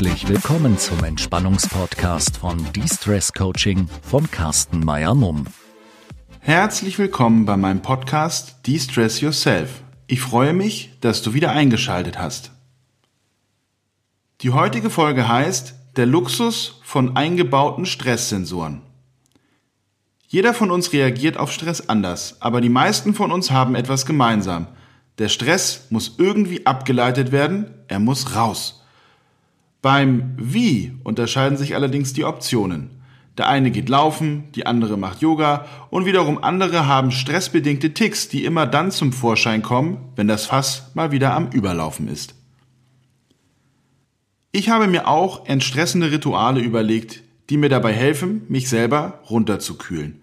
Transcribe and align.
willkommen 0.00 0.76
zum 0.76 1.04
Entspannungspodcast 1.04 2.38
von 2.38 2.58
De-Stress 2.72 3.32
Coaching 3.32 3.86
von 4.02 4.28
Carsten 4.28 4.80
Meyer-Mumm. 4.80 5.46
Herzlich 6.40 6.98
willkommen 6.98 7.44
bei 7.46 7.56
meinem 7.56 7.80
Podcast 7.80 8.56
De-Stress 8.66 9.20
Yourself. 9.20 9.84
Ich 10.08 10.20
freue 10.20 10.52
mich, 10.52 10.90
dass 11.00 11.22
du 11.22 11.32
wieder 11.32 11.52
eingeschaltet 11.52 12.18
hast. 12.18 12.50
Die 14.40 14.50
heutige 14.50 14.90
Folge 14.90 15.28
heißt 15.28 15.74
Der 15.94 16.06
Luxus 16.06 16.80
von 16.82 17.16
eingebauten 17.16 17.86
Stresssensoren. 17.86 18.82
Jeder 20.26 20.54
von 20.54 20.72
uns 20.72 20.92
reagiert 20.92 21.36
auf 21.36 21.52
Stress 21.52 21.88
anders, 21.88 22.38
aber 22.40 22.60
die 22.60 22.68
meisten 22.68 23.14
von 23.14 23.30
uns 23.30 23.52
haben 23.52 23.76
etwas 23.76 24.06
gemeinsam. 24.06 24.66
Der 25.18 25.28
Stress 25.28 25.86
muss 25.90 26.16
irgendwie 26.18 26.66
abgeleitet 26.66 27.30
werden, 27.30 27.72
er 27.86 28.00
muss 28.00 28.34
raus. 28.34 28.80
Beim 29.84 30.32
Wie 30.38 30.92
unterscheiden 31.04 31.58
sich 31.58 31.74
allerdings 31.74 32.14
die 32.14 32.24
Optionen. 32.24 32.88
Der 33.36 33.48
eine 33.48 33.70
geht 33.70 33.90
laufen, 33.90 34.44
die 34.54 34.64
andere 34.64 34.96
macht 34.96 35.20
Yoga 35.20 35.66
und 35.90 36.06
wiederum 36.06 36.42
andere 36.42 36.86
haben 36.86 37.10
stressbedingte 37.10 37.92
Ticks, 37.92 38.30
die 38.30 38.46
immer 38.46 38.66
dann 38.66 38.90
zum 38.90 39.12
Vorschein 39.12 39.60
kommen, 39.60 39.98
wenn 40.16 40.26
das 40.26 40.46
Fass 40.46 40.90
mal 40.94 41.12
wieder 41.12 41.34
am 41.34 41.50
Überlaufen 41.50 42.08
ist. 42.08 42.34
Ich 44.52 44.70
habe 44.70 44.86
mir 44.86 45.06
auch 45.06 45.44
entstressende 45.44 46.10
Rituale 46.10 46.60
überlegt, 46.60 47.22
die 47.50 47.58
mir 47.58 47.68
dabei 47.68 47.92
helfen, 47.92 48.46
mich 48.48 48.70
selber 48.70 49.20
runterzukühlen. 49.28 50.22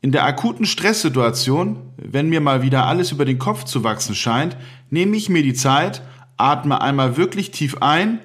In 0.00 0.12
der 0.12 0.24
akuten 0.24 0.64
Stresssituation, 0.64 1.76
wenn 1.98 2.30
mir 2.30 2.40
mal 2.40 2.62
wieder 2.62 2.86
alles 2.86 3.12
über 3.12 3.26
den 3.26 3.38
Kopf 3.38 3.64
zu 3.64 3.84
wachsen 3.84 4.14
scheint, 4.14 4.56
nehme 4.88 5.14
ich 5.18 5.28
mir 5.28 5.42
die 5.42 5.52
Zeit, 5.52 6.00
atme 6.38 6.80
einmal 6.80 7.18
wirklich 7.18 7.50
tief 7.50 7.76
ein 7.82 8.18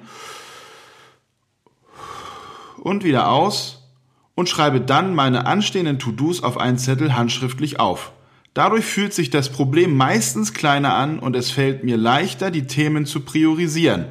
und 2.78 3.04
wieder 3.04 3.30
aus 3.30 3.90
und 4.34 4.48
schreibe 4.48 4.80
dann 4.80 5.14
meine 5.14 5.46
anstehenden 5.46 5.98
To-Dos 5.98 6.42
auf 6.42 6.58
einen 6.58 6.78
Zettel 6.78 7.16
handschriftlich 7.16 7.80
auf. 7.80 8.12
Dadurch 8.54 8.84
fühlt 8.84 9.12
sich 9.12 9.30
das 9.30 9.50
Problem 9.50 9.96
meistens 9.96 10.54
kleiner 10.54 10.94
an 10.94 11.18
und 11.18 11.36
es 11.36 11.50
fällt 11.50 11.84
mir 11.84 11.96
leichter, 11.96 12.50
die 12.50 12.66
Themen 12.66 13.06
zu 13.06 13.20
priorisieren, 13.20 14.06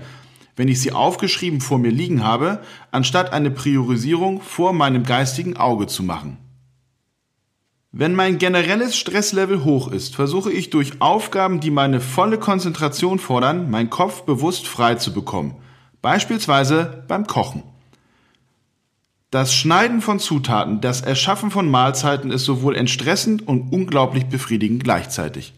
wenn 0.55 0.67
ich 0.67 0.81
sie 0.81 0.91
aufgeschrieben 0.91 1.61
vor 1.61 1.79
mir 1.79 1.91
liegen 1.91 2.23
habe, 2.23 2.61
anstatt 2.91 3.33
eine 3.33 3.51
Priorisierung 3.51 4.41
vor 4.41 4.73
meinem 4.73 5.03
geistigen 5.03 5.57
Auge 5.57 5.87
zu 5.87 6.03
machen. 6.03 6.37
Wenn 7.91 8.13
mein 8.13 8.37
generelles 8.37 8.95
Stresslevel 8.97 9.63
hoch 9.63 9.91
ist, 9.91 10.15
versuche 10.15 10.51
ich 10.51 10.69
durch 10.69 11.01
Aufgaben, 11.01 11.59
die 11.59 11.71
meine 11.71 11.99
volle 11.99 12.37
Konzentration 12.37 13.17
fordern, 13.17 13.71
meinen 13.71 13.89
Kopf 13.89 14.23
bewusst 14.23 14.67
frei 14.67 14.95
zu 14.95 15.13
bekommen. 15.13 15.55
Beispielsweise 16.01 17.05
beim 17.07 17.27
Kochen. 17.27 17.63
Das 19.29 19.53
Schneiden 19.53 19.99
von 19.99 20.19
Zutaten, 20.19 20.79
das 20.79 21.01
Erschaffen 21.01 21.51
von 21.51 21.69
Mahlzeiten 21.69 22.31
ist 22.31 22.45
sowohl 22.45 22.77
entstressend 22.77 23.45
und 23.45 23.73
unglaublich 23.73 24.27
befriedigend 24.27 24.85
gleichzeitig. 24.85 25.53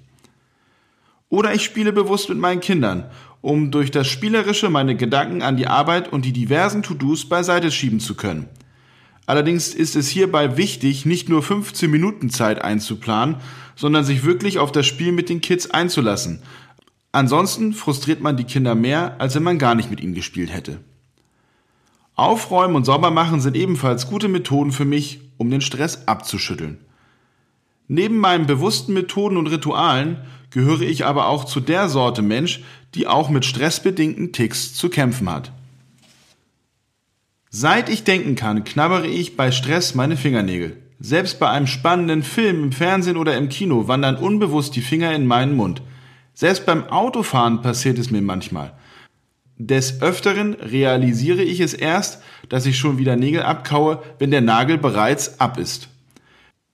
Oder 1.30 1.54
ich 1.54 1.64
spiele 1.64 1.94
bewusst 1.94 2.30
mit 2.30 2.40
meinen 2.40 2.62
Kindern, 2.62 3.06
um 3.42 3.70
durch 3.70 3.92
das 3.92 4.08
Spielerische 4.08 4.72
meine 4.72 4.96
Gedanken 4.96 5.44
an 5.44 5.56
die 5.56 5.68
Arbeit 5.68 6.12
und 6.12 6.26
die 6.26 6.34
diversen 6.34 6.82
To-Dos 6.82 7.30
beiseite 7.30 7.70
schieben 7.70 8.00
zu 8.00 8.16
können. 8.16 8.50
Allerdings 9.28 9.76
ist 9.76 9.96
es 9.96 10.10
hierbei 10.10 10.58
wichtig, 10.58 11.06
nicht 11.06 11.30
nur 11.30 11.44
15 11.44 11.92
Minuten 11.92 12.32
Zeit 12.32 12.64
einzuplanen, 12.64 13.36
sondern 13.76 14.04
sich 14.04 14.24
wirklich 14.24 14.58
auf 14.58 14.72
das 14.72 14.88
Spiel 14.88 15.12
mit 15.12 15.30
den 15.30 15.42
Kids 15.42 15.70
einzulassen. 15.70 16.42
Ansonsten 17.12 17.74
frustriert 17.74 18.22
man 18.22 18.36
die 18.36 18.46
Kinder 18.46 18.74
mehr, 18.74 19.18
als 19.20 19.36
wenn 19.36 19.44
man 19.44 19.60
gar 19.60 19.76
nicht 19.76 19.92
mit 19.92 20.02
ihnen 20.02 20.16
gespielt 20.16 20.52
hätte. 20.52 20.80
Aufräumen 22.20 22.76
und 22.76 22.86
Saubermachen 22.86 23.40
sind 23.40 23.56
ebenfalls 23.56 24.08
gute 24.08 24.28
Methoden 24.28 24.72
für 24.72 24.86
mich, 24.86 25.22
um 25.38 25.50
den 25.50 25.62
Stress 25.62 26.08
abzuschütteln. 26.08 26.78
Neben 27.88 28.18
meinen 28.18 28.46
bewussten 28.46 28.94
Methoden 28.94 29.38
und 29.38 29.48
Ritualen 29.48 30.18
gehöre 30.52 30.82
ich 30.82 31.06
aber 31.06 31.28
auch 31.28 31.46
zu 31.46 31.60
der 31.60 31.90
Sorte 31.90 32.22
Mensch, 32.22 32.62
die 32.94 33.08
auch 33.08 33.30
mit 33.30 33.46
stressbedingten 33.46 34.32
Ticks 34.32 34.74
zu 34.74 34.90
kämpfen 34.90 35.30
hat. 35.30 35.52
Seit 37.50 37.90
ich 37.90 38.04
denken 38.04 38.36
kann, 38.36 38.64
knabbere 38.64 39.08
ich 39.08 39.36
bei 39.36 39.52
Stress 39.52 39.96
meine 39.96 40.18
Fingernägel. 40.18 40.78
Selbst 41.00 41.40
bei 41.40 41.50
einem 41.50 41.68
spannenden 41.68 42.24
Film 42.24 42.64
im 42.66 42.72
Fernsehen 42.72 43.18
oder 43.18 43.38
im 43.38 43.50
Kino 43.50 43.88
wandern 43.88 44.18
unbewusst 44.18 44.76
die 44.76 44.82
Finger 44.82 45.14
in 45.14 45.26
meinen 45.26 45.56
Mund. 45.56 45.82
Selbst 46.34 46.66
beim 46.66 46.84
Autofahren 46.90 47.62
passiert 47.62 47.98
es 47.98 48.12
mir 48.12 48.22
manchmal. 48.22 48.74
Des 49.62 50.02
Öfteren 50.02 50.54
realisiere 50.54 51.44
ich 51.44 51.60
es 51.60 51.74
erst, 51.74 52.24
dass 52.48 52.66
ich 52.66 52.78
schon 52.78 52.98
wieder 52.98 53.18
Nägel 53.18 53.44
abkaue, 53.44 54.02
wenn 54.18 54.32
der 54.32 54.40
Nagel 54.40 54.78
bereits 54.78 55.42
ab 55.42 55.58
ist. 55.58 55.90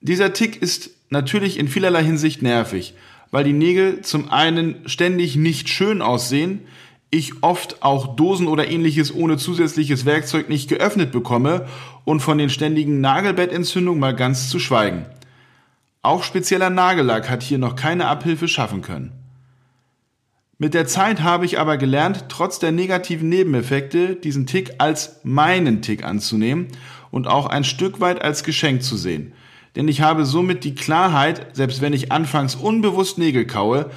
Dieser 0.01 0.33
Tick 0.33 0.61
ist 0.61 0.91
natürlich 1.09 1.57
in 1.57 1.67
vielerlei 1.67 2.03
Hinsicht 2.03 2.43
nervig, 2.43 2.93
weil 3.31 3.43
die 3.43 3.53
Nägel 3.53 4.01
zum 4.01 4.29
einen 4.29 4.87
ständig 4.87 5.35
nicht 5.35 5.67
schön 5.67 6.03
aussehen, 6.03 6.61
ich 7.09 7.41
oft 7.41 7.81
auch 7.81 8.15
Dosen 8.15 8.47
oder 8.47 8.67
ähnliches 8.67 9.11
ohne 9.11 9.37
zusätzliches 9.37 10.05
Werkzeug 10.05 10.47
nicht 10.47 10.69
geöffnet 10.69 11.11
bekomme 11.11 11.65
und 12.03 12.19
von 12.19 12.37
den 12.37 12.51
ständigen 12.51 13.01
Nagelbettentzündungen 13.01 13.99
mal 13.99 14.15
ganz 14.15 14.51
zu 14.51 14.59
schweigen. 14.59 15.07
Auch 16.03 16.21
spezieller 16.21 16.69
Nagellack 16.69 17.31
hat 17.31 17.41
hier 17.41 17.57
noch 17.57 17.75
keine 17.75 18.05
Abhilfe 18.05 18.47
schaffen 18.47 18.83
können. 18.83 19.24
Mit 20.65 20.73
der 20.73 20.87
Zeit 20.87 21.21
habe 21.21 21.45
ich 21.45 21.59
aber 21.59 21.77
gelernt, 21.77 22.25
trotz 22.27 22.57
der 22.57 22.71
negativen 22.71 23.29
Nebeneffekte 23.29 24.15
diesen 24.15 24.47
Tick 24.47 24.73
als 24.79 25.19
meinen 25.23 25.83
Tick 25.83 26.03
anzunehmen 26.03 26.69
und 27.11 27.27
auch 27.27 27.45
ein 27.45 27.63
Stück 27.63 27.99
weit 27.99 28.23
als 28.23 28.43
Geschenk 28.43 28.81
zu 28.81 28.97
sehen. 28.97 29.33
Denn 29.75 29.87
ich 29.87 30.01
habe 30.01 30.25
somit 30.25 30.63
die 30.63 30.73
Klarheit, 30.73 31.55
selbst 31.55 31.81
wenn 31.81 31.93
ich 31.93 32.11
anfangs 32.11 32.55
unbewusst 32.55 33.19
Nägel 33.19 33.45
kaue, 33.45 33.91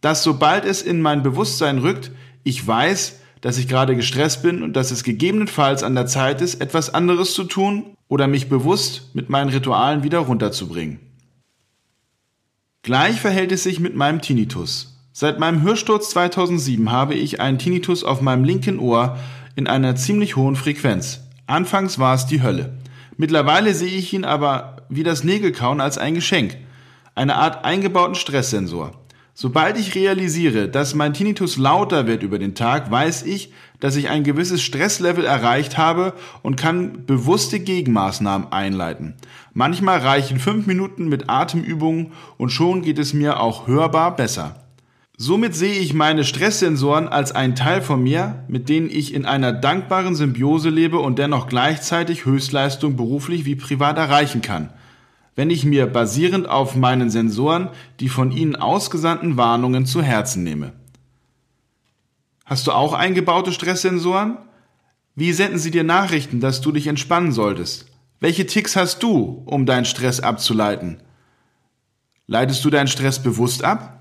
dass 0.00 0.22
sobald 0.22 0.64
es 0.64 0.82
in 0.82 1.02
mein 1.02 1.24
Bewusstsein 1.24 1.78
rückt, 1.78 2.12
ich 2.44 2.64
weiß, 2.64 3.18
dass 3.40 3.58
ich 3.58 3.66
gerade 3.66 3.96
gestresst 3.96 4.44
bin 4.44 4.62
und 4.62 4.74
dass 4.74 4.92
es 4.92 5.02
gegebenenfalls 5.02 5.82
an 5.82 5.96
der 5.96 6.06
Zeit 6.06 6.40
ist, 6.40 6.60
etwas 6.60 6.94
anderes 6.94 7.34
zu 7.34 7.42
tun 7.42 7.96
oder 8.06 8.28
mich 8.28 8.48
bewusst 8.48 9.16
mit 9.16 9.30
meinen 9.30 9.50
Ritualen 9.50 10.04
wieder 10.04 10.20
runterzubringen. 10.20 11.00
Gleich 12.82 13.20
verhält 13.20 13.50
es 13.50 13.64
sich 13.64 13.80
mit 13.80 13.96
meinem 13.96 14.20
Tinnitus. 14.22 14.93
Seit 15.16 15.38
meinem 15.38 15.62
Hörsturz 15.62 16.10
2007 16.10 16.90
habe 16.90 17.14
ich 17.14 17.40
einen 17.40 17.58
Tinnitus 17.58 18.02
auf 18.02 18.20
meinem 18.20 18.42
linken 18.42 18.80
Ohr 18.80 19.16
in 19.54 19.68
einer 19.68 19.94
ziemlich 19.94 20.34
hohen 20.34 20.56
Frequenz. 20.56 21.20
Anfangs 21.46 22.00
war 22.00 22.16
es 22.16 22.26
die 22.26 22.42
Hölle. 22.42 22.76
Mittlerweile 23.16 23.74
sehe 23.74 23.96
ich 23.96 24.12
ihn 24.12 24.24
aber 24.24 24.78
wie 24.88 25.04
das 25.04 25.22
Nägelkauen 25.22 25.80
als 25.80 25.98
ein 25.98 26.16
Geschenk. 26.16 26.56
Eine 27.14 27.36
Art 27.36 27.64
eingebauten 27.64 28.16
Stresssensor. 28.16 28.90
Sobald 29.34 29.78
ich 29.78 29.94
realisiere, 29.94 30.68
dass 30.68 30.96
mein 30.96 31.14
Tinnitus 31.14 31.58
lauter 31.58 32.08
wird 32.08 32.24
über 32.24 32.40
den 32.40 32.56
Tag, 32.56 32.90
weiß 32.90 33.22
ich, 33.22 33.52
dass 33.78 33.94
ich 33.94 34.08
ein 34.08 34.24
gewisses 34.24 34.62
Stresslevel 34.62 35.24
erreicht 35.24 35.78
habe 35.78 36.14
und 36.42 36.56
kann 36.56 37.06
bewusste 37.06 37.60
Gegenmaßnahmen 37.60 38.50
einleiten. 38.50 39.14
Manchmal 39.52 40.00
reichen 40.00 40.40
fünf 40.40 40.66
Minuten 40.66 41.06
mit 41.06 41.30
Atemübungen 41.30 42.10
und 42.36 42.50
schon 42.50 42.82
geht 42.82 42.98
es 42.98 43.14
mir 43.14 43.38
auch 43.38 43.68
hörbar 43.68 44.16
besser. 44.16 44.63
Somit 45.16 45.54
sehe 45.54 45.78
ich 45.78 45.94
meine 45.94 46.24
Stresssensoren 46.24 47.06
als 47.06 47.30
einen 47.30 47.54
Teil 47.54 47.82
von 47.82 48.02
mir, 48.02 48.42
mit 48.48 48.68
denen 48.68 48.90
ich 48.90 49.14
in 49.14 49.26
einer 49.26 49.52
dankbaren 49.52 50.16
Symbiose 50.16 50.70
lebe 50.70 50.98
und 50.98 51.20
dennoch 51.20 51.46
gleichzeitig 51.46 52.24
Höchstleistung 52.24 52.96
beruflich 52.96 53.44
wie 53.44 53.54
privat 53.54 53.96
erreichen 53.96 54.42
kann, 54.42 54.72
wenn 55.36 55.50
ich 55.50 55.64
mir 55.64 55.86
basierend 55.86 56.48
auf 56.48 56.74
meinen 56.74 57.10
Sensoren 57.10 57.68
die 58.00 58.08
von 58.08 58.32
ihnen 58.32 58.56
ausgesandten 58.56 59.36
Warnungen 59.36 59.86
zu 59.86 60.02
Herzen 60.02 60.42
nehme. 60.42 60.72
Hast 62.44 62.66
du 62.66 62.72
auch 62.72 62.92
eingebaute 62.92 63.52
Stresssensoren? 63.52 64.38
Wie 65.14 65.32
senden 65.32 65.58
sie 65.58 65.70
dir 65.70 65.84
Nachrichten, 65.84 66.40
dass 66.40 66.60
du 66.60 66.72
dich 66.72 66.88
entspannen 66.88 67.30
solltest? 67.30 67.86
Welche 68.18 68.46
Ticks 68.46 68.74
hast 68.74 69.00
du, 69.04 69.44
um 69.46 69.64
deinen 69.64 69.84
Stress 69.84 70.18
abzuleiten? 70.18 70.96
Leitest 72.26 72.64
du 72.64 72.70
deinen 72.70 72.88
Stress 72.88 73.22
bewusst 73.22 73.62
ab? 73.62 73.93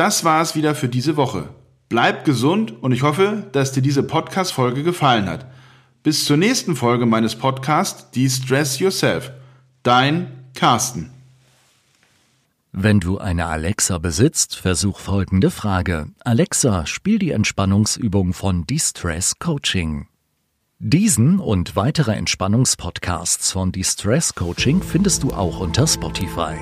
Das 0.00 0.24
war 0.24 0.40
es 0.40 0.54
wieder 0.56 0.74
für 0.74 0.88
diese 0.88 1.18
Woche. 1.18 1.50
Bleib 1.90 2.24
gesund 2.24 2.72
und 2.82 2.92
ich 2.92 3.02
hoffe, 3.02 3.44
dass 3.52 3.72
dir 3.72 3.82
diese 3.82 4.02
Podcast-Folge 4.02 4.82
gefallen 4.82 5.28
hat. 5.28 5.44
Bis 6.02 6.24
zur 6.24 6.38
nächsten 6.38 6.74
Folge 6.74 7.04
meines 7.04 7.36
Podcasts 7.36 8.10
De-Stress 8.12 8.78
Yourself. 8.78 9.30
Dein 9.82 10.28
Carsten. 10.54 11.10
Wenn 12.72 13.00
du 13.00 13.18
eine 13.18 13.44
Alexa 13.44 13.98
besitzt, 13.98 14.56
versuch 14.56 15.00
folgende 15.00 15.50
Frage. 15.50 16.06
Alexa, 16.24 16.86
spiel 16.86 17.18
die 17.18 17.32
Entspannungsübung 17.32 18.32
von 18.32 18.66
De-Stress 18.66 19.38
Coaching. 19.38 20.08
Diesen 20.78 21.38
und 21.38 21.76
weitere 21.76 22.12
Entspannungspodcasts 22.12 23.52
von 23.52 23.70
De-Stress 23.70 24.34
Coaching 24.34 24.82
findest 24.82 25.24
du 25.24 25.34
auch 25.34 25.60
unter 25.60 25.86
Spotify. 25.86 26.56